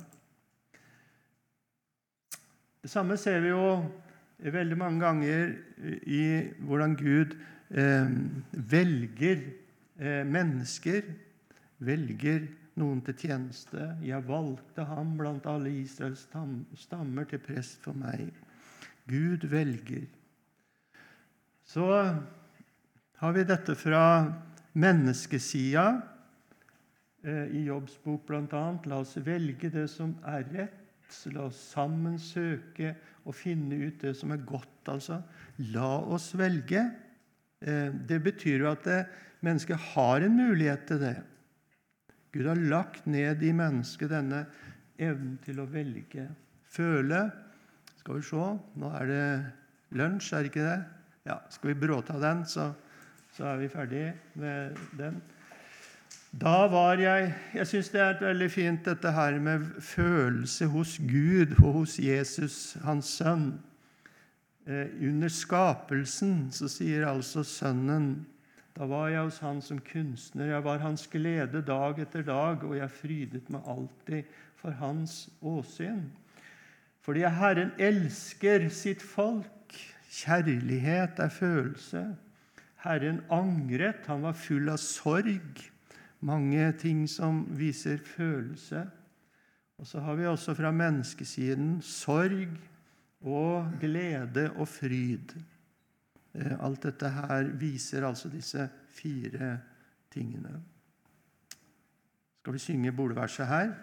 [2.83, 3.85] Det samme ser vi jo
[4.39, 5.53] veldig mange ganger
[6.03, 7.37] i hvordan Gud
[7.71, 8.11] eh,
[8.51, 9.39] velger
[10.25, 11.01] mennesker,
[11.79, 13.95] velger noen til tjeneste.
[14.03, 16.27] 'Jeg valgte ham blant alle Israels
[16.75, 18.33] stammer til prest for meg.'
[19.07, 20.05] Gud velger.
[21.63, 22.19] Så
[23.21, 24.03] har vi dette fra
[24.75, 25.85] menneskesida
[27.23, 28.63] eh, i Jobbs bok bl.a.
[28.89, 30.81] La oss velge det som er rett.
[31.31, 34.91] La oss sammen søke og finne ut det som er godt.
[34.91, 35.21] altså.
[35.71, 36.83] La oss velge.
[37.63, 38.89] Eh, det betyr jo at
[39.45, 41.15] mennesket har en mulighet til det.
[42.35, 44.43] Gud har lagt ned i mennesket denne
[44.99, 46.27] evnen til å velge.
[46.75, 47.29] Føle
[48.01, 48.47] Skal vi se
[48.81, 49.27] Nå er det
[49.95, 50.81] lunsj, er det ikke det?
[51.25, 52.73] Ja, Skal vi bråta den, så,
[53.35, 55.19] så er vi ferdig med den.
[56.41, 61.55] Da var jeg Jeg syns det er veldig fint, dette her med følelse hos Gud
[61.63, 63.59] og hos Jesus, hans sønn.
[64.67, 68.25] Eh, under skapelsen så sier altså Sønnen
[68.75, 72.75] Da var jeg hos han som kunstner, jeg var hans glede dag etter dag, og
[72.77, 74.23] jeg frydet meg alltid
[74.55, 76.09] for hans åsyn.
[77.01, 79.75] Fordi Herren elsker sitt folk.
[80.11, 82.15] Kjærlighet er følelse.
[82.85, 85.63] Herren angret, han var full av sorg.
[86.25, 88.85] Mange ting som viser følelse.
[89.81, 92.53] Og så har vi også fra menneskesiden sorg
[93.25, 95.33] og glede og fryd.
[96.35, 99.57] Eh, alt dette her viser altså disse fire
[100.13, 100.61] tingene.
[102.39, 103.73] Skal vi synge boligverset her?